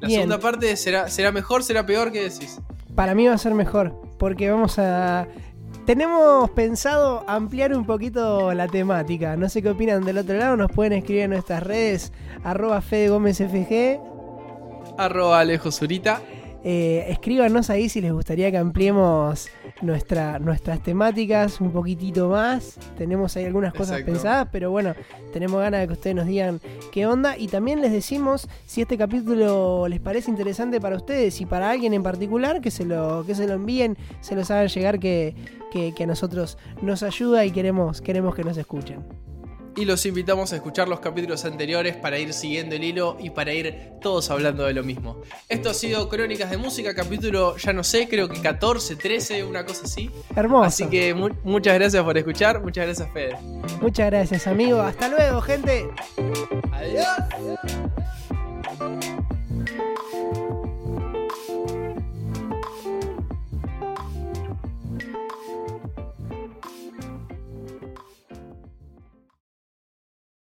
[0.01, 0.21] La Bien.
[0.23, 2.61] segunda parte será, será mejor, será peor, ¿qué decís?
[2.95, 5.27] Para mí va a ser mejor, porque vamos a...
[5.87, 9.37] Tenemos pensado ampliar un poquito la temática.
[9.37, 10.57] No sé qué opinan del otro lado.
[10.57, 12.11] Nos pueden escribir en nuestras redes.
[12.43, 14.01] Arroba Fede Gómez FG.
[14.97, 15.71] Arroba Alejo.
[16.67, 19.49] Eh, escríbanos ahí si les gustaría que ampliemos
[19.83, 22.79] nuestra, nuestras temáticas un poquitito más.
[22.97, 24.13] Tenemos ahí algunas cosas Exacto.
[24.13, 24.95] pensadas, pero bueno,
[25.33, 26.61] tenemos ganas de que ustedes nos digan
[26.91, 27.37] qué onda.
[27.37, 31.93] Y también les decimos si este capítulo les parece interesante para ustedes y para alguien
[31.93, 35.35] en particular, que se lo, que se lo envíen, se los hagan llegar que,
[35.71, 39.01] que- que a nosotros nos ayuda y queremos, queremos que nos escuchen.
[39.77, 43.53] Y los invitamos a escuchar los capítulos anteriores para ir siguiendo el hilo y para
[43.53, 45.21] ir todos hablando de lo mismo.
[45.49, 49.65] Esto ha sido Crónicas de Música, capítulo, ya no sé, creo que 14, 13, una
[49.67, 50.11] cosa así.
[50.37, 50.65] Hermoso.
[50.65, 53.37] Así que mu- muchas gracias por escuchar, muchas gracias Fede.
[53.81, 54.81] Muchas gracias, amigo.
[54.81, 55.89] Hasta luego, gente.
[56.73, 57.09] Adiós.